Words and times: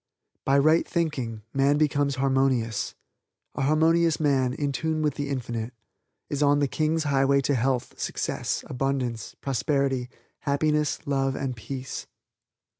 By 0.45 0.57
right 0.57 0.87
thinking 0.87 1.43
man 1.53 1.77
becomes 1.77 2.15
harmonious. 2.15 2.95
A 3.53 3.61
harmonious 3.61 4.19
man 4.19 4.51
in 4.53 4.71
tune 4.71 5.03
with 5.03 5.13
the 5.13 5.29
Infinite 5.29 5.75
is 6.27 6.41
on 6.41 6.57
the 6.57 6.67
King's 6.67 7.03
highway 7.03 7.39
to 7.41 7.53
health, 7.53 7.99
success, 7.99 8.63
abundance, 8.67 9.35
prosperity, 9.41 10.09
happiness, 10.39 11.05
love 11.05 11.35
and 11.35 11.55
peace. 11.55 12.07